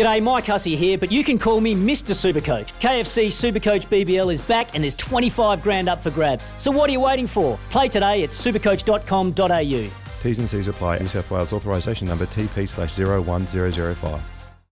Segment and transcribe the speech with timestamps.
[0.00, 2.14] G'day, Mike Hussey here, but you can call me Mr.
[2.14, 2.72] Supercoach.
[2.80, 6.54] KFC Supercoach BBL is back and there's 25 grand up for grabs.
[6.56, 7.58] So what are you waiting for?
[7.68, 9.90] Play today at supercoach.com.au.
[10.22, 11.00] T's and C's apply.
[11.00, 14.22] New South Wales authorisation number TP slash 01005.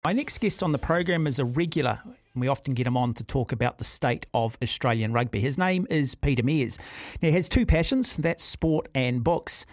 [0.04, 1.98] My next guest on the program is a regular.
[2.04, 5.40] And we often get him on to talk about the state of Australian rugby.
[5.40, 6.78] His name is Peter Meares.
[7.20, 9.66] Now, he has two passions that's sport and books.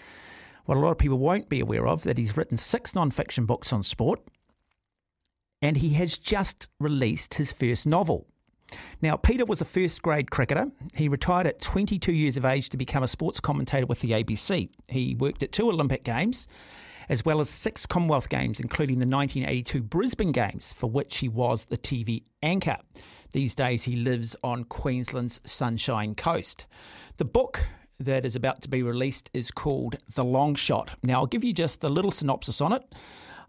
[0.66, 3.72] What a lot of people won't be aware of that he's written six non-fiction books
[3.72, 4.22] on sport,
[5.64, 8.28] and he has just released his first novel.
[9.02, 10.68] Now, Peter was a first grade cricketer.
[10.94, 14.70] He retired at 22 years of age to become a sports commentator with the ABC.
[14.90, 16.48] He worked at two Olympic Games,
[17.08, 21.66] as well as six Commonwealth Games, including the 1982 Brisbane Games, for which he was
[21.66, 22.78] the TV anchor.
[23.32, 26.66] These days, he lives on Queensland's Sunshine Coast.
[27.18, 27.66] The book
[28.00, 30.98] that is about to be released is called The Long Shot.
[31.04, 32.84] Now, I'll give you just a little synopsis on it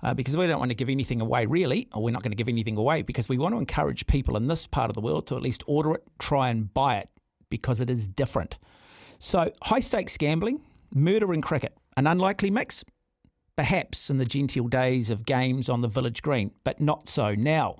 [0.03, 2.37] uh, because we don't want to give anything away, really, or we're not going to
[2.37, 5.27] give anything away because we want to encourage people in this part of the world
[5.29, 7.09] to at least order it, try and buy it
[7.51, 8.59] because it is different.
[9.19, 10.61] So, high stakes gambling,
[10.95, 12.85] murder and cricket, an unlikely mix?
[13.57, 17.77] Perhaps in the genteel days of games on the village green, but not so now.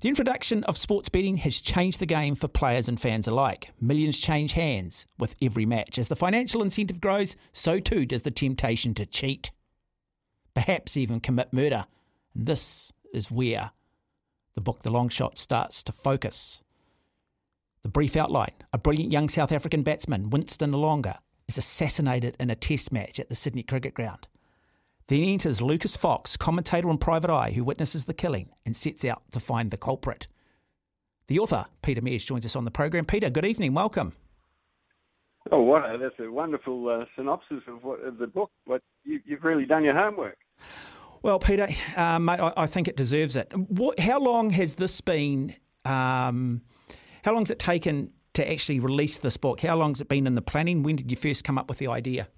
[0.00, 3.70] The introduction of sports betting has changed the game for players and fans alike.
[3.80, 5.98] Millions change hands with every match.
[5.98, 9.50] As the financial incentive grows, so too does the temptation to cheat
[10.54, 11.86] perhaps even commit murder.
[12.34, 13.70] And this is where
[14.54, 16.62] the book The Long Shot starts to focus.
[17.82, 22.54] The brief outline a brilliant young South African batsman, Winston Olonga, is assassinated in a
[22.54, 24.28] test match at the Sydney Cricket Ground.
[25.08, 29.22] Then enters Lucas Fox, commentator on Private Eye, who witnesses the killing and sets out
[29.32, 30.28] to find the culprit.
[31.26, 33.04] The author, Peter Meares, joins us on the program.
[33.04, 33.74] Peter, good evening.
[33.74, 34.12] Welcome.
[35.50, 38.50] Oh, what a, that's a wonderful uh, synopsis of, what, of the book.
[38.66, 40.36] What you, have really done your homework.
[41.22, 43.50] Well, Peter, um, mate, I, I, think it deserves it.
[43.54, 45.54] What, how long has this been?
[45.84, 46.62] Um,
[47.24, 49.60] how long has it taken to actually release this book?
[49.60, 50.82] How long has it been in the planning?
[50.82, 52.28] When did you first come up with the idea?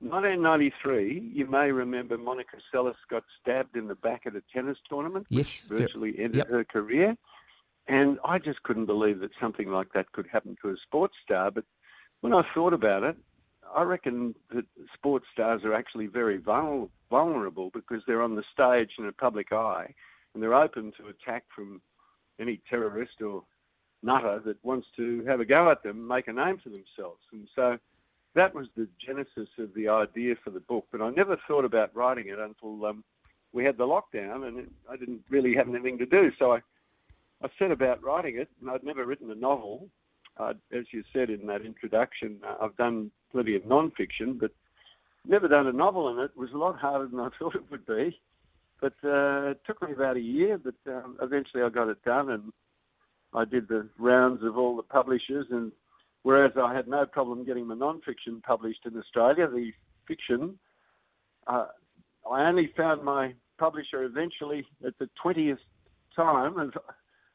[0.00, 1.32] 1993.
[1.32, 5.68] You may remember Monica Seles got stabbed in the back at a tennis tournament, yes,
[5.68, 6.48] which virtually ended yep.
[6.48, 7.16] her career.
[7.88, 11.50] And I just couldn't believe that something like that could happen to a sports star.
[11.50, 11.64] But
[12.20, 13.16] when I thought about it,
[13.74, 19.06] I reckon that sports stars are actually very vulnerable because they're on the stage in
[19.06, 19.92] a public eye
[20.34, 21.80] and they're open to attack from
[22.40, 23.44] any terrorist or
[24.02, 27.22] nutter that wants to have a go at them, make a name for themselves.
[27.32, 27.78] And so
[28.34, 30.86] that was the genesis of the idea for the book.
[30.90, 33.04] But I never thought about writing it until um,
[33.52, 36.30] we had the lockdown and it, I didn't really have anything to do.
[36.38, 36.60] So I
[37.42, 39.88] I set about writing it, and I'd never written a novel.
[40.38, 44.50] As you said in that introduction, uh, I've done plenty of non-fiction, but
[45.26, 47.86] never done a novel, and it was a lot harder than I thought it would
[47.86, 48.18] be.
[48.80, 52.30] But uh, it took me about a year, but um, eventually I got it done,
[52.30, 52.52] and
[53.34, 55.46] I did the rounds of all the publishers.
[55.50, 55.70] And
[56.22, 59.72] whereas I had no problem getting the non-fiction published in Australia, the
[60.08, 60.58] fiction,
[61.46, 61.66] uh,
[62.30, 65.58] I only found my publisher eventually at the 20th
[66.16, 66.72] time, and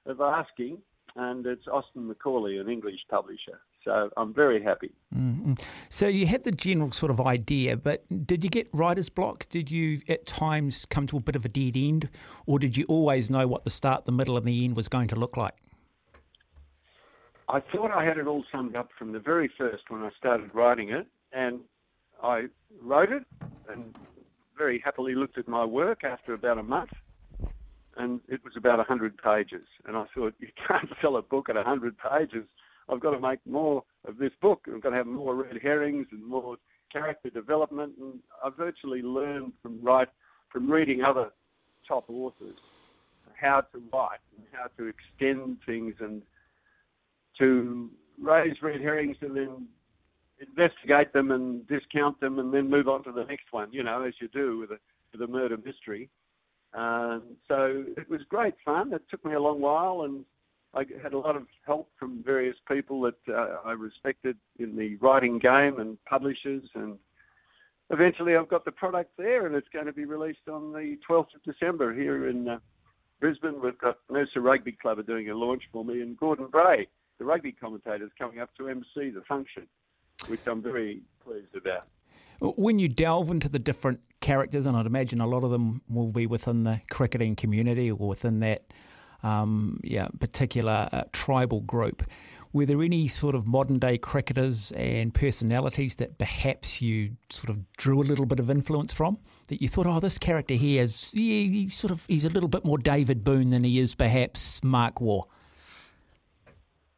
[0.08, 0.80] of asking,
[1.16, 3.60] and it's Austin Macauley, an English publisher.
[3.84, 4.92] So I'm very happy.
[5.16, 5.54] Mm-hmm.
[5.90, 9.48] So you had the general sort of idea, but did you get writer's block?
[9.50, 12.10] Did you at times come to a bit of a dead end,
[12.46, 15.08] or did you always know what the start, the middle, and the end was going
[15.10, 15.56] to look like?
[17.50, 20.54] I thought I had it all summed up from the very first when I started
[20.54, 21.62] writing it, and
[22.22, 22.48] I
[22.82, 23.24] wrote it
[23.70, 23.96] and
[24.58, 26.92] very happily looked at my work after about a month
[27.98, 29.66] and it was about 100 pages.
[29.86, 32.46] And I thought, you can't sell a book at 100 pages.
[32.90, 34.68] I've got to make more of this book.
[34.74, 36.58] I've got to have more red herrings and more
[36.92, 37.94] character development.
[38.00, 40.10] And I virtually learned from write,
[40.52, 41.32] from reading other
[41.88, 42.56] top authors
[43.40, 46.22] how to write and how to extend things and
[47.38, 47.90] to
[48.22, 49.68] raise red herrings and then
[50.40, 54.04] investigate them and discount them and then move on to the next one, you know,
[54.04, 54.78] as you do with a,
[55.12, 56.10] with a murder mystery.
[56.74, 58.94] Um, so it was great fun.
[58.94, 60.26] It took me a long while, and
[60.74, 64.96] I had a lot of help from various people that uh, I respected in the
[64.98, 66.64] writing game and publishers.
[66.76, 66.98] And
[67.90, 71.36] eventually, I've got the product there, and it's going to be released on the 12th
[71.36, 72.60] of December here in uh,
[73.20, 73.62] Brisbane.
[73.62, 76.88] We've got Noosa Rugby Club are doing a launch for me, and Gordon Bray,
[77.18, 79.68] the rugby commentator, is coming up to MC the function,
[80.28, 81.88] which I'm very pleased about.
[82.40, 86.12] When you delve into the different characters, and I'd imagine a lot of them will
[86.12, 88.64] be within the cricketing community or within that
[89.24, 92.04] um, yeah, particular uh, tribal group,
[92.54, 97.72] were there any sort of modern day cricketers and personalities that perhaps you sort of
[97.74, 99.18] drew a little bit of influence from?
[99.48, 102.50] That you thought, oh, this character here is yeah, he's sort of he's a little
[102.50, 105.24] bit more David Boon than he is perhaps Mark Waugh.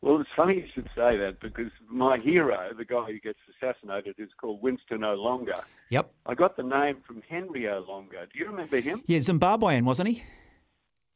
[0.02, 4.16] Well, it's funny you should say that because my hero, the guy who gets assassinated,
[4.18, 5.64] is called Winston Olonga.
[5.90, 6.10] Yep.
[6.26, 8.32] I got the name from Henry Olonga.
[8.32, 9.04] Do you remember him?
[9.08, 10.24] Yeah, Zimbabwean, wasn't he?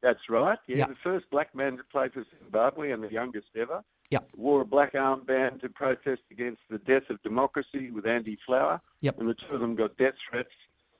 [0.01, 0.59] That's right.
[0.67, 0.89] Yeah, Yep.
[0.89, 3.83] the first black man to play for Zimbabwe and the youngest ever.
[4.11, 4.29] Yep.
[4.35, 8.81] Wore a black armband to protest against the death of democracy with Andy Flower.
[8.99, 9.17] Yep.
[9.19, 10.51] And the two of them got death threats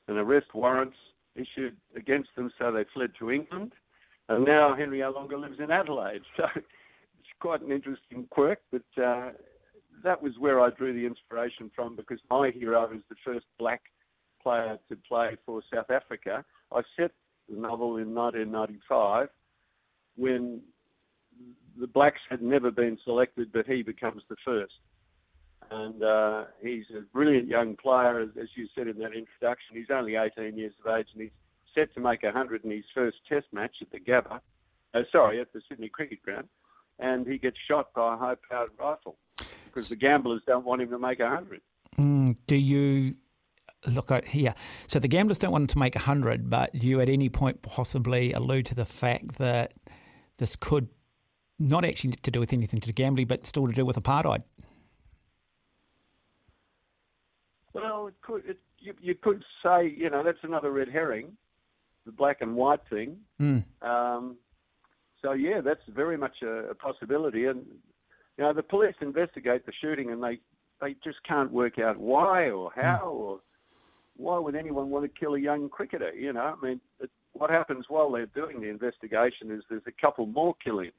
[0.07, 0.95] and arrest warrants
[1.35, 3.73] issued against them, so they fled to England.
[4.29, 6.21] And now Henry Olonga lives in Adelaide.
[6.37, 6.47] So
[7.43, 9.31] quite an interesting quirk, but uh,
[10.01, 13.81] that was where I drew the inspiration from because my hero is the first black
[14.41, 16.45] player to play for South Africa.
[16.71, 17.11] I set
[17.49, 19.27] the novel in 1995
[20.15, 20.61] when
[21.77, 24.79] the blacks had never been selected, but he becomes the first.
[25.69, 29.75] And uh, he's a brilliant young player, as, you said in that introduction.
[29.75, 31.31] He's only 18 years of age, and he's
[31.75, 34.39] set to make 100 in his first Test match at the Gabba.
[34.93, 36.47] Uh, sorry, at the Sydney Cricket Ground,
[36.99, 39.17] and he gets shot by a high-powered rifle
[39.65, 41.61] because the gamblers don't want him to make 100.
[41.97, 43.15] Mm, do you
[43.87, 44.53] look at here?
[44.87, 47.61] So the gamblers don't want him to make 100, but do you at any point
[47.61, 49.73] possibly allude to the fact that
[50.37, 50.89] this could
[51.59, 54.43] not actually to do with anything to do gambling, but still to do with apartheid?
[57.73, 58.45] Well, it could.
[58.45, 61.37] It, you, you could say, you know, that's another red herring,
[62.05, 63.17] the black and white thing.
[63.41, 63.63] Mm.
[63.81, 64.37] Um,
[65.23, 67.45] so yeah, that's very much a, a possibility.
[67.45, 67.65] And
[68.37, 70.39] you know, the police investigate the shooting, and they
[70.81, 73.39] they just can't work out why or how or
[74.17, 76.13] why would anyone want to kill a young cricketer?
[76.13, 80.01] You know, I mean, it, what happens while they're doing the investigation is there's a
[80.01, 80.93] couple more killings.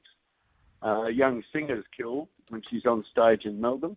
[0.83, 3.95] Uh, a young singer's killed when she's on stage in Melbourne,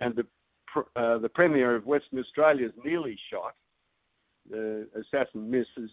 [0.00, 0.26] and the
[0.66, 3.54] pr- uh, the premier of Western Australia is nearly shot.
[4.50, 5.90] The assassin misses,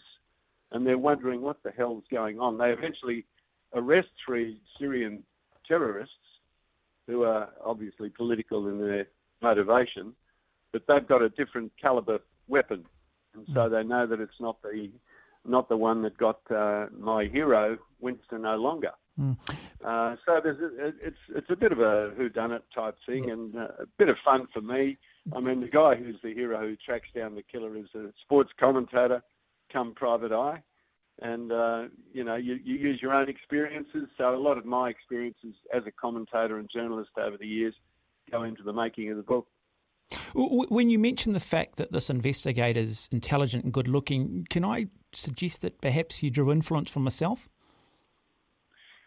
[0.72, 2.57] and they're wondering what the hell's going on.
[2.57, 3.25] They eventually
[3.75, 5.24] arrest three Syrian
[5.68, 6.16] terrorists
[7.07, 9.07] who are obviously political in their
[9.42, 10.13] motivation,
[10.72, 12.86] but they've got a different caliber weapon,
[13.36, 14.89] and so they know that it's not the
[15.48, 18.94] not the one that got uh, my hero Winston Olonga.
[19.19, 19.38] Mm.
[19.86, 23.68] Uh, so there's a, it's it's a bit of a whodunit type thing, and uh,
[23.80, 24.98] a bit of fun for me.
[25.36, 28.51] I mean, the guy who's the hero who tracks down the killer is a sports
[28.60, 29.24] commentator,
[29.72, 30.62] come private eye,
[31.21, 31.83] and uh,
[32.13, 34.07] you know you, you use your own experiences.
[34.17, 37.73] So a lot of my experiences as a commentator and journalist over the years
[38.31, 39.47] go into the making of the book.
[40.33, 44.88] When you mention the fact that this investigator is intelligent and good looking, can I
[45.13, 47.47] suggest that perhaps you drew influence from myself?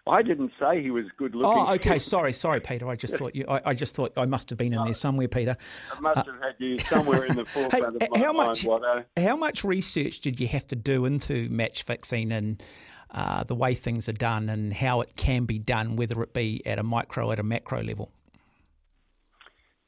[0.08, 1.60] I didn't say he was good looking.
[1.60, 1.98] Oh, okay.
[1.98, 2.88] Sorry, sorry, Peter.
[2.88, 3.44] I just thought you.
[3.48, 5.56] I, I just thought I must have been in there somewhere, Peter.
[5.94, 8.48] I must have had you somewhere in the forefront Hey, of my how mind.
[8.48, 9.04] much- Watto.
[9.16, 12.62] How much research did you have to do into match fixing and
[13.10, 16.62] uh, the way things are done and how it can be done, whether it be
[16.66, 18.10] at a micro, at a macro level?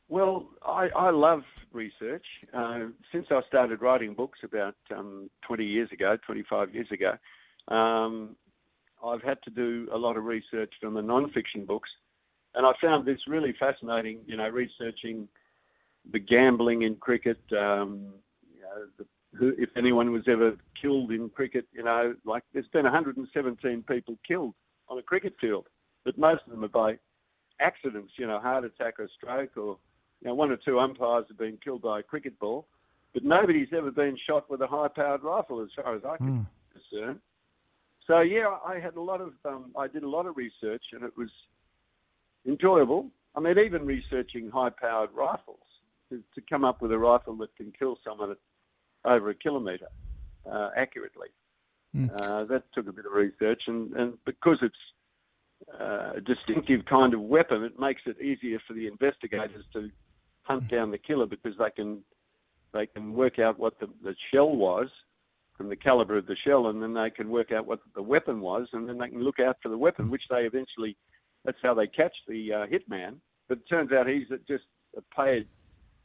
[0.08, 2.25] Well, I, I love research.
[2.52, 7.12] Uh, since I started writing books about um, 20 years ago, 25 years ago,
[7.75, 8.34] um,
[9.05, 11.91] I've had to do a lot of research from the non-fiction books,
[12.55, 14.20] and I found this really fascinating.
[14.26, 15.29] You know, researching
[16.11, 18.14] the gambling in cricket, um,
[18.55, 19.06] you know, the,
[19.37, 21.67] who, if anyone was ever killed in cricket.
[21.73, 24.55] You know, like there's been 117 people killed
[24.89, 25.67] on a cricket field,
[26.05, 26.98] but most of them are by
[27.60, 28.13] accidents.
[28.17, 29.79] You know, heart attack or stroke, or
[30.20, 32.67] you know, one or two umpires have been killed by a cricket ball,
[33.15, 37.20] but nobody's ever been shot with a high-powered rifle, as far as I can discern.
[38.10, 41.05] So yeah, I had a lot of, um, I did a lot of research, and
[41.05, 41.29] it was
[42.44, 43.06] enjoyable.
[43.36, 45.60] I mean, even researching high-powered rifles
[46.08, 48.38] to, to come up with a rifle that can kill someone at
[49.05, 49.86] over a kilometre
[50.50, 51.29] uh, accurately.
[52.20, 54.74] Uh, that took a bit of research, and, and because it's
[55.81, 59.88] uh, a distinctive kind of weapon, it makes it easier for the investigators to
[60.43, 61.98] hunt down the killer because they can
[62.72, 64.88] they can work out what the, the shell was
[65.60, 68.40] from the caliber of the shell, and then they can work out what the weapon
[68.40, 70.96] was, and then they can look out for the weapon, which they eventually.
[71.44, 73.17] That's how they catch the uh, hitman.
[73.46, 74.64] But it turns out he's just
[74.96, 75.46] a paid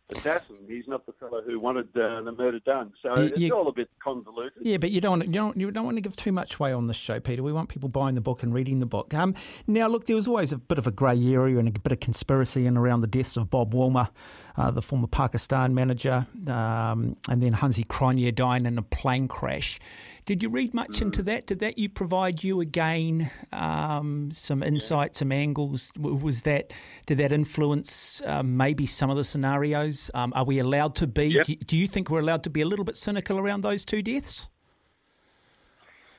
[0.09, 0.57] assassin.
[0.67, 2.91] He's not the fellow who wanted uh, the murder done.
[3.01, 4.62] So You- it's you- all a bit convoluted.
[4.62, 6.59] Yeah, but you don't, want to, you don't you don't want to give too much
[6.59, 7.41] away on this show, Peter.
[7.41, 9.13] We want people buying the book and reading the book.
[9.13, 9.35] Um,
[9.67, 12.01] now, look, there was always a bit of a grey area and a bit of
[12.01, 14.09] conspiracy in around the deaths of Bob Woolmer,
[14.57, 19.79] uh, the former Pakistan manager, um, and then Hansi Cronje dying in a plane crash.
[20.25, 21.45] Did you read much into that?
[21.45, 25.91] Did that you provide you again um, some insight, some angles?
[26.00, 26.74] Was that
[27.05, 30.09] did that influence um, maybe some of the scenarios?
[30.15, 31.27] Um, are we allowed to be?
[31.27, 31.45] Yep.
[31.45, 34.01] Do do you think we're allowed to be a little bit cynical around those two
[34.01, 34.50] deaths?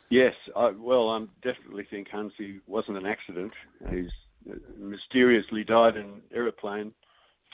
[0.08, 3.52] Yes, I, well, I definitely think Hansi wasn't an accident.
[3.90, 4.06] He's
[4.48, 6.92] uh, mysteriously died in an aeroplane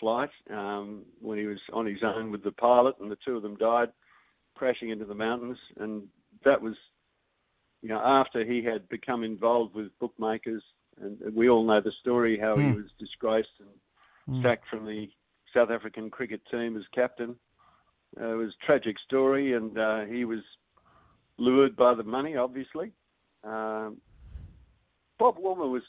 [0.02, 3.42] flight um, when he was on his own with the pilot, and the two of
[3.42, 3.88] them died
[4.56, 5.56] crashing into the mountains.
[5.78, 6.02] And
[6.44, 6.74] that was,
[7.82, 10.62] you know, after he had become involved with bookmakers,
[11.00, 12.72] and we all know the story how he Hmm.
[12.72, 15.08] was disgraced and sacked from the
[15.54, 17.36] South African cricket team as captain.
[18.20, 20.40] Uh, it was a tragic story, and uh, he was
[21.38, 22.92] lured by the money, obviously.
[23.44, 24.00] Um,
[25.18, 25.82] Bob Woolmer was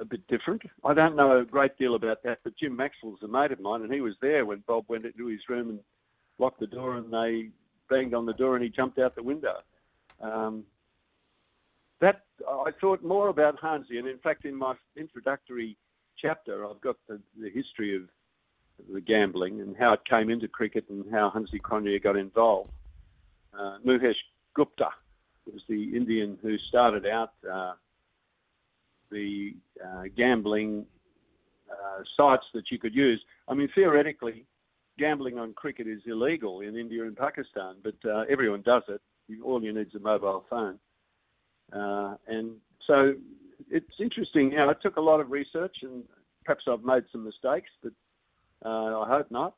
[0.00, 0.62] a bit different.
[0.84, 3.82] I don't know a great deal about that, but Jim Maxwell's a mate of mine,
[3.82, 5.80] and he was there when Bob went into his room and
[6.38, 7.50] locked the door, and they
[7.88, 9.56] banged on the door, and he jumped out the window.
[10.20, 10.64] Um,
[12.00, 15.76] that I thought more about Hansi, and in fact, in my introductory
[16.16, 18.02] chapter, I've got the, the history of
[18.92, 22.70] the gambling and how it came into cricket and how Hansi Cronje got involved.
[23.52, 24.14] Uh, Mukesh
[24.54, 24.88] Gupta
[25.44, 27.74] was the Indian who started out uh,
[29.10, 30.84] the uh, gambling
[31.70, 33.20] uh, sites that you could use.
[33.48, 34.44] I mean, theoretically,
[34.98, 39.00] gambling on cricket is illegal in India and Pakistan, but uh, everyone does it.
[39.44, 40.78] All you need is a mobile phone.
[41.72, 43.14] Uh, and so
[43.70, 44.50] it's interesting.
[44.52, 46.02] You know, it took a lot of research, and
[46.44, 47.92] perhaps I've made some mistakes, but
[48.64, 49.54] uh, I hope not.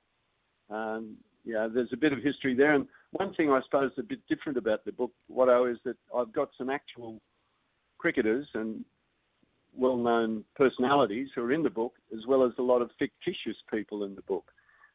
[0.71, 2.75] Um, yeah, there's a bit of history there.
[2.75, 6.33] And one thing I suppose a bit different about the book, Watto, is that I've
[6.33, 7.21] got some actual
[7.99, 8.85] cricketers and
[9.77, 14.05] well-known personalities who are in the book, as well as a lot of fictitious people
[14.05, 14.45] in the book.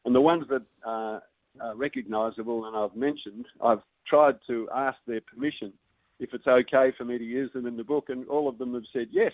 [0.05, 1.19] And the ones that uh,
[1.61, 5.73] are recognisable and I've mentioned, I've tried to ask their permission
[6.19, 8.73] if it's okay for me to use them in the book, and all of them
[8.73, 9.33] have said yes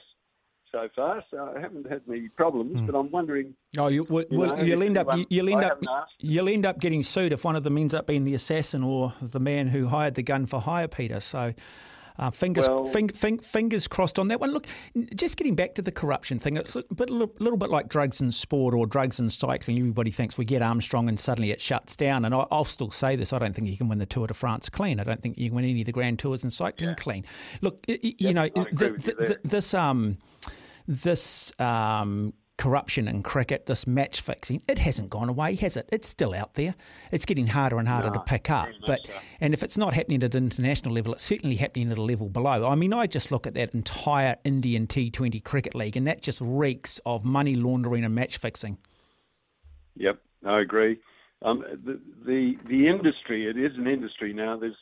[0.71, 1.23] so far.
[1.31, 3.53] So I haven't had any problems, but I'm wondering.
[3.77, 5.81] Oh, you, well, You well, you'll end up you'll end up
[6.19, 9.13] you'll end up getting sued if one of them ends up being the assassin or
[9.21, 11.19] the man who hired the gun for hire, Peter.
[11.19, 11.53] So.
[12.17, 14.51] Uh, fingers, Well- fing, fing, fingers crossed on that one.
[14.51, 14.67] Look,
[15.15, 18.31] just getting back to the corruption thing, it's a bit, little, bit like drugs in
[18.31, 19.79] sport or drugs in cycling.
[19.79, 22.25] Everybody thinks we get Armstrong and suddenly it shuts down.
[22.25, 24.33] And I, I'll still say this: I don't think you can win the Tour de
[24.33, 24.99] France clean.
[24.99, 27.25] I don't think you can win any of the Grand Tours in cycling clean.
[27.61, 30.17] Look, you Yep, know, I agree the, you the, this um,
[30.87, 35.89] this um, corruption in cricket, this match fixing, it hasn't gone away, has it?
[35.91, 36.75] It's still out there.
[37.11, 38.69] It's getting harder and harder to pick up.
[38.87, 39.11] But so.
[39.41, 42.29] and if it's not happening at an international level, it's certainly happening at a level
[42.29, 42.65] below.
[42.65, 46.39] I mean, I just look at that entire Indian T20 cricket league, and that just
[46.39, 48.77] reeks of money laundering and match fixing.
[49.97, 50.99] Yep, I agree.
[51.41, 54.57] Um, the, the the industry, it is an industry now.
[54.57, 54.77] There's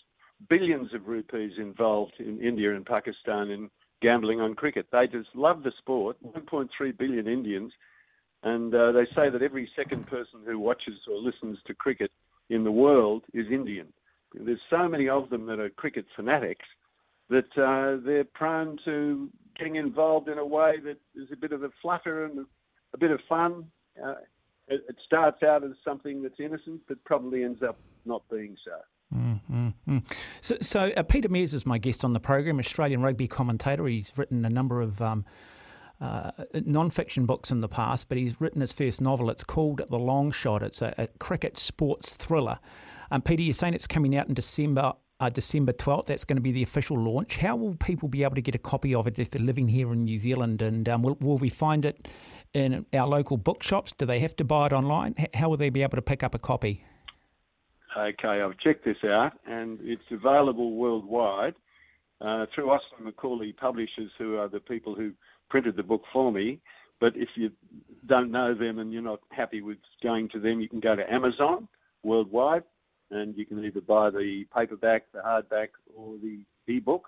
[0.50, 3.72] billions of rupees involved in India and Pakistan in
[4.02, 4.88] gambling on cricket.
[4.92, 6.18] They just love the sport.
[6.26, 7.72] 1.3 billion Indians,
[8.44, 12.12] and uh, they say that every second person who watches or listens to cricket
[12.50, 13.88] in the world is Indian.
[14.34, 16.66] There's so many of them that are cricket fanatics
[17.30, 21.64] that uh, they're prone to getting involved in a way that is a bit of
[21.64, 22.46] a flutter and
[22.94, 23.66] a bit of fun.
[24.04, 24.16] Uh,
[24.68, 28.72] it, it starts out as something that's innocent, but probably ends up not being so.
[30.42, 33.86] So, so uh, Peter Meares is my guest on the program, Australian rugby commentator.
[33.88, 35.26] He's written a number of um,
[36.00, 39.30] uh, non-fiction books in the past, but he's written his first novel.
[39.30, 40.64] It's called The Long Shot.
[40.64, 42.60] It's a, a cricket sports thriller.
[43.12, 44.94] Um, Peter, you're saying it's coming out in December.
[45.20, 47.38] Uh, December 12th, that's going to be the official launch.
[47.38, 49.94] How will people be able to get a copy of it if they're living here
[49.94, 50.64] in New Zealand?
[50.64, 52.08] And um, will, will we find it
[52.56, 53.94] in our local bookshops?
[53.96, 55.14] Do they have to buy it online?
[55.36, 56.84] How will they be able to pick up a copy?
[57.98, 61.56] Okay, I've checked this out, and it's available worldwide
[62.22, 65.12] uh, through Austin Macauley Publishers, who are the people who
[65.50, 66.60] printed the book for me.
[67.02, 67.52] But if you
[68.08, 71.14] don't know them and you're not happy with going to them, you can go to
[71.14, 71.68] Amazon
[72.04, 72.64] worldwide,
[73.10, 77.08] and you can either buy the paperback, the hardback, or the ebook,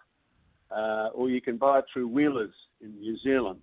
[0.70, 3.62] uh, or you can buy it through Wheelers in New Zealand,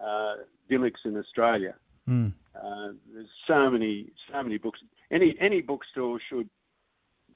[0.00, 0.34] uh,
[0.70, 1.74] Dymocks in Australia.
[2.08, 2.32] Mm.
[2.54, 4.80] Uh, there's so many, so many books.
[5.10, 6.48] Any any bookstore should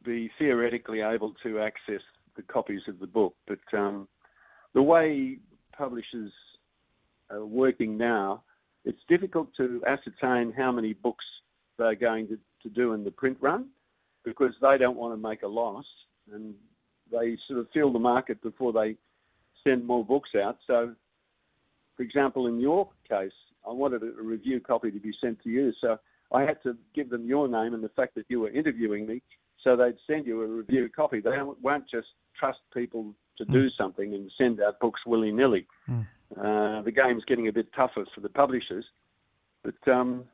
[0.04, 2.02] be theoretically able to access
[2.36, 4.08] the copies of the book, but um,
[4.74, 5.38] the way
[5.76, 6.32] publishers
[7.30, 8.42] are working now,
[8.84, 11.24] it's difficult to ascertain how many books
[11.78, 13.68] they're going to, to do in the print run
[14.24, 15.84] because they don't want to make a loss
[16.32, 16.54] and
[17.10, 18.96] they sort of feel the market before they
[19.64, 20.58] send more books out.
[20.66, 20.94] So,
[21.96, 23.32] for example, in your case,
[23.68, 25.72] I wanted a review copy to be sent to you.
[25.80, 25.98] So
[26.32, 29.22] I had to give them your name and the fact that you were interviewing me
[29.62, 31.20] so they'd send you a review copy.
[31.20, 32.08] They won't just
[32.38, 33.82] trust people to do hmm.
[33.82, 35.66] something and send out books willy nilly.
[35.88, 36.06] Mm.
[36.36, 38.84] Uh, the game's getting a bit tougher for the publishers,
[39.62, 40.24] but um,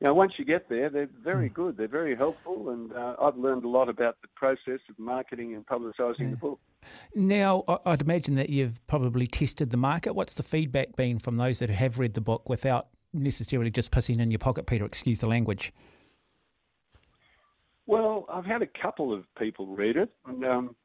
[0.00, 1.54] you know, once you get there, they're very hmm.
[1.54, 1.76] good.
[1.76, 5.66] They're very helpful, and uh, I've learned a lot about the process of marketing and
[5.66, 6.30] publicising yeah.
[6.30, 6.60] the book.
[7.14, 10.14] Now, I'd imagine that you've probably tested the market.
[10.14, 14.20] What's the feedback been from those that have read the book without necessarily just pissing
[14.20, 14.84] in your pocket, Peter?
[14.84, 15.72] Excuse the language.
[17.86, 20.76] Well, I've had a couple of people read it, and um,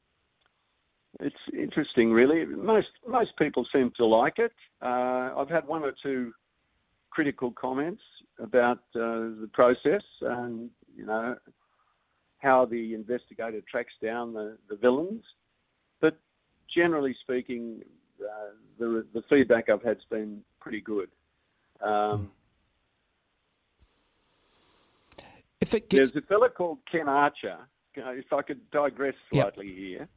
[1.20, 2.46] it's interesting, really.
[2.46, 4.54] Most most people seem to like it.
[4.82, 6.32] Uh, I've had one or two
[7.12, 8.02] critical comments
[8.40, 11.36] about uh, the process and you know
[12.40, 15.24] how the investigator tracks down the, the villains.
[16.02, 16.18] But
[16.74, 17.82] generally speaking,
[18.22, 21.10] uh, the the feedback I've had's been pretty good.
[21.84, 22.32] Um,
[25.62, 26.12] if it gets...
[26.12, 27.58] There's a fellow called Ken Archer.
[27.96, 29.78] If I could digress slightly yep.
[29.78, 30.08] here,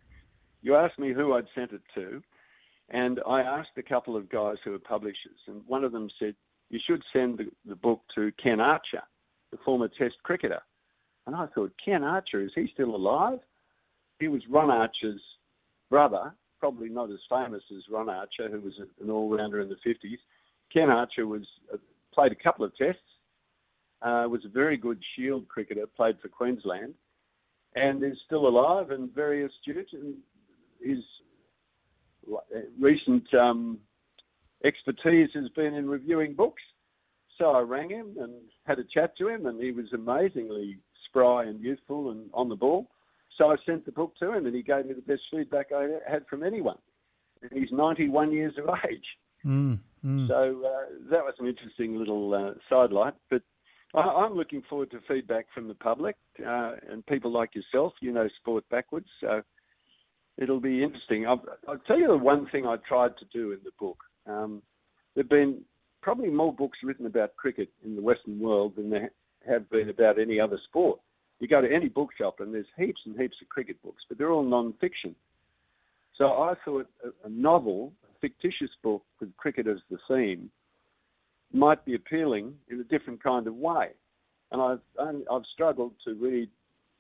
[0.62, 2.22] you asked me who I'd sent it to,
[2.88, 6.34] and I asked a couple of guys who are publishers, and one of them said,
[6.70, 9.02] you should send the, the book to Ken Archer,
[9.50, 10.60] the former Test cricketer.
[11.26, 13.38] And I thought, Ken Archer, is he still alive?
[14.18, 15.20] He was Ron Archer's
[15.90, 20.18] brother, probably not as famous as Ron Archer, who was an all-rounder in the 50s.
[20.72, 21.76] Ken Archer was uh,
[22.12, 23.00] played a couple of tests,
[24.02, 26.94] uh, was a very good Shield cricketer, played for Queensland,
[27.74, 29.88] and is still alive and very astute.
[29.92, 30.14] And
[30.82, 31.04] his
[32.32, 32.38] uh,
[32.80, 33.78] recent um,
[34.64, 36.62] expertise has been in reviewing books.
[37.38, 38.32] So I rang him and
[38.64, 42.56] had a chat to him, and he was amazingly spry and youthful and on the
[42.56, 42.88] ball.
[43.36, 45.88] So I sent the book to him, and he gave me the best feedback I
[46.10, 46.78] had from anyone.
[47.42, 49.04] And he's 91 years of age.
[49.46, 50.28] Mm, mm.
[50.28, 53.14] So uh, that was an interesting little uh, sidelight.
[53.30, 53.42] But
[53.94, 57.92] I, am looking forward to feedback from the public uh, and people like yourself.
[58.00, 59.42] You know sport backwards, so
[60.36, 61.26] it'll be interesting.
[61.26, 63.98] I'll, I'll tell you the one thing I tried to do in the book.
[64.26, 64.62] Um,
[65.14, 65.62] there have been
[66.02, 69.10] probably more books written about cricket in the Western world than there
[69.48, 71.00] have been about any other sport.
[71.40, 74.30] You go to any bookshop and there's heaps and heaps of cricket books, but they're
[74.30, 75.14] all non-fiction.
[76.16, 76.86] So I thought
[77.24, 80.50] a, novel, fictitious book with cricket as the theme,
[81.52, 83.90] might be appealing in a different kind of way.
[84.52, 86.48] And I've, I've struggled to read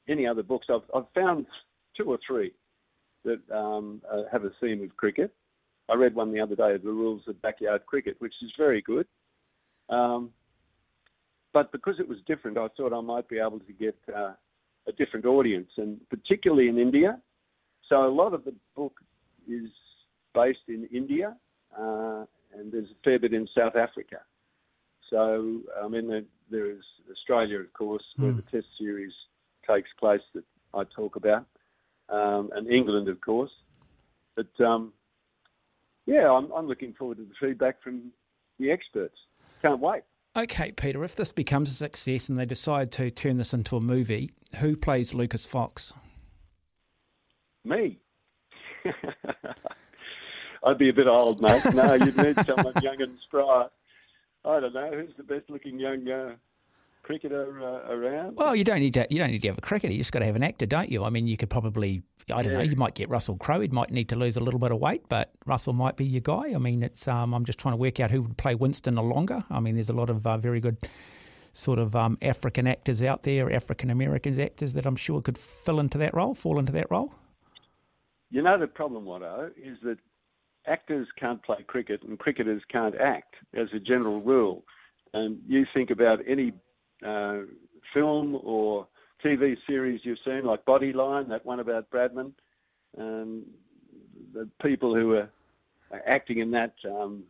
[0.08, 0.66] any other books.
[0.70, 1.46] I've, I've found
[1.96, 2.52] two or three
[3.24, 5.32] that um, uh, have a theme of cricket.
[5.88, 9.06] I read one the other day, The Rules of Backyard Cricket, which is very good.
[9.88, 10.30] Um,
[11.52, 14.32] but because it was different, I thought I might be able to get uh,
[14.88, 17.18] a different audience, and particularly in India.
[17.88, 18.94] So a lot of the book
[19.48, 19.70] is
[20.36, 21.34] based in India,
[21.76, 24.20] uh, and there's a fair bit in South Africa.
[25.10, 28.36] So I mean, there is Australia, of course, where mm.
[28.36, 29.12] the Test series
[29.68, 30.44] takes place that
[30.74, 31.46] I talk about,
[32.08, 33.50] um, and England, of course.
[34.36, 34.92] But um,
[36.04, 38.12] yeah, I'm, I'm looking forward to the feedback from
[38.58, 39.16] the experts.
[39.62, 40.02] Can't wait.
[40.36, 43.80] Okay, Peter, if this becomes a success and they decide to turn this into a
[43.80, 45.94] movie, who plays Lucas Fox?
[47.64, 47.98] Me.
[50.66, 51.62] I'd be a bit old, mate.
[51.74, 53.68] No, you'd need someone young and spry.
[54.44, 56.34] I don't know who's the best looking young uh,
[57.04, 58.36] cricketer uh, around.
[58.36, 59.06] Well, you don't need to.
[59.08, 59.92] You don't need to have a cricketer.
[59.92, 61.04] You just got to have an actor, don't you?
[61.04, 62.02] I mean, you could probably.
[62.32, 62.58] I don't yeah.
[62.58, 62.64] know.
[62.64, 63.60] You might get Russell Crowe.
[63.60, 66.20] He might need to lose a little bit of weight, but Russell might be your
[66.20, 66.52] guy.
[66.52, 67.06] I mean, it's.
[67.06, 69.44] Um, I'm just trying to work out who would play Winston Olonga.
[69.48, 70.78] I mean, there's a lot of uh, very good
[71.52, 75.78] sort of um, African actors out there, African American actors that I'm sure could fill
[75.78, 77.14] into that role, fall into that role.
[78.30, 79.98] You know the problem, Watto, is that
[80.66, 84.64] actors can't play cricket and cricketers can't act as a general rule.
[85.12, 86.52] And you think about any
[87.04, 87.38] uh,
[87.94, 88.86] film or
[89.24, 92.32] TV series you've seen, like Bodyline, that one about Bradman,
[92.96, 93.44] and
[94.32, 95.30] the people who are
[96.06, 97.24] acting in that, um,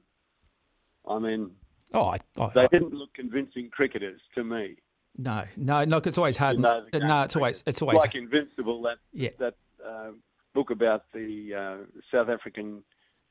[1.09, 1.51] I mean,
[1.95, 4.77] oh, I, I, they didn't look convincing cricketers to me.
[5.19, 5.97] No, no, no.
[5.99, 6.57] It's always hard.
[6.57, 8.53] You know no, it's always it's always like Invictus.
[8.57, 9.31] That yeah.
[9.39, 9.55] that
[9.87, 10.11] uh,
[10.55, 11.77] book about the uh,
[12.13, 12.83] South African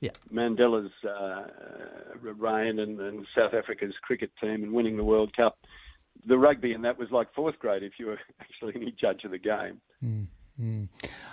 [0.06, 0.12] yeah.
[0.34, 1.48] Mandela's uh,
[2.22, 5.58] reign and, and South Africa's cricket team and winning the World Cup
[6.28, 9.32] the rugby and that was like fourth grade if you were actually any judge of
[9.32, 9.82] the game.
[10.04, 10.28] Mm,
[10.62, 10.88] mm.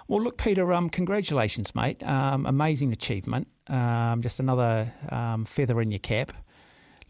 [0.09, 2.03] Well, look, Peter, um, congratulations, mate.
[2.03, 3.49] Um, amazing achievement.
[3.69, 6.33] Um, just another um, feather in your cap.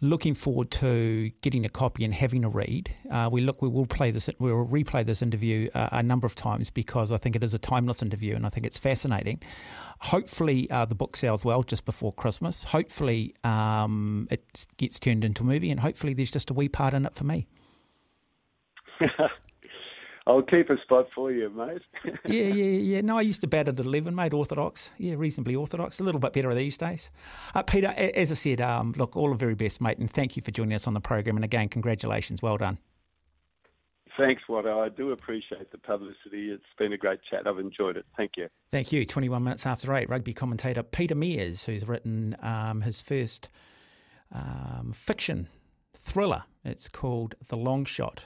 [0.03, 2.93] Looking forward to getting a copy and having a read.
[3.09, 6.27] Uh, we look, we will play this, we will replay this interview uh, a number
[6.27, 9.41] of times because I think it is a timeless interview and I think it's fascinating.
[10.01, 12.65] Hopefully, uh, the book sells well just before Christmas.
[12.65, 16.93] Hopefully, um, it gets turned into a movie, and hopefully, there's just a wee part
[16.93, 17.47] in it for me.
[20.27, 21.83] I'll keep a spot for you, mate.
[22.27, 23.01] yeah, yeah, yeah.
[23.01, 24.93] No, I used to bat at 11, mate, orthodox.
[24.97, 25.99] Yeah, reasonably orthodox.
[25.99, 27.11] A little bit better these days.
[27.55, 30.43] Uh, Peter, as I said, um, look, all the very best, mate, and thank you
[30.43, 31.37] for joining us on the program.
[31.37, 32.41] And again, congratulations.
[32.41, 32.79] Well done.
[34.17, 34.85] Thanks, Watto.
[34.85, 36.51] I do appreciate the publicity.
[36.51, 37.47] It's been a great chat.
[37.47, 38.05] I've enjoyed it.
[38.17, 38.49] Thank you.
[38.71, 39.07] Thank you.
[39.07, 43.49] 21 minutes after 8, rugby commentator Peter Meares, who's written um, his first
[44.31, 45.49] um, fiction
[45.97, 46.45] thriller.
[46.65, 48.25] It's called The Long Shot.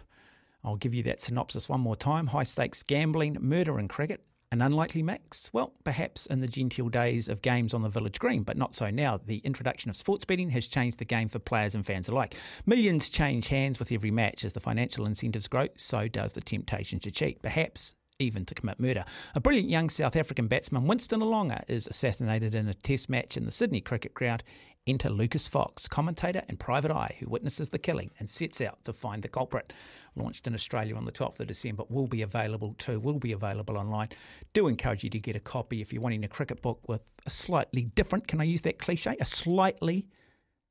[0.67, 2.27] I'll give you that synopsis one more time.
[2.27, 4.21] High stakes gambling, murder and cricket.
[4.51, 5.49] An unlikely mix?
[5.53, 8.91] Well, perhaps in the genteel days of games on the village green, but not so
[8.91, 9.21] now.
[9.25, 12.35] The introduction of sports betting has changed the game for players and fans alike.
[12.65, 14.45] Millions change hands with every match.
[14.45, 17.43] As the financial incentives grow, so does the temptation to cheat.
[17.43, 19.05] Perhaps even to commit murder.
[19.35, 23.47] A brilliant young South African batsman, Winston Olonga, is assassinated in a test match in
[23.47, 24.43] the Sydney cricket ground
[24.87, 28.93] Enter Lucas Fox, commentator and private eye, who witnesses the killing and sets out to
[28.93, 29.73] find the culprit.
[30.15, 33.77] Launched in Australia on the 12th of December, will be available too, will be available
[33.77, 34.11] online.
[34.53, 37.31] Do encourage you to get a copy if you're wanting a cricket book with a
[37.31, 39.17] slightly different, can I use that cliche?
[39.21, 40.07] A slightly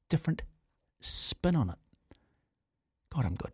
[0.09, 0.43] different
[1.01, 1.77] spin on it.
[3.13, 3.51] God, I'm good.